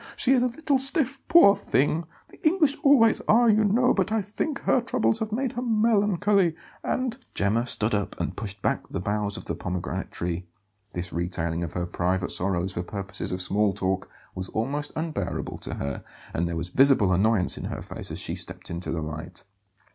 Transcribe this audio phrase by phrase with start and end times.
[0.15, 4.19] She is a little stiff, poor thing; the English always are, you know; but I
[4.23, 8.99] think her troubles have made her melancholy, and" Gemma stood up and pushed back the
[8.99, 10.47] boughs of the pomegranate tree.
[10.93, 15.75] This retailing of her private sorrows for purposes of small talk was almost unbearable to
[15.75, 19.43] her, and there was visible annoyance in her face as she stepped into the light.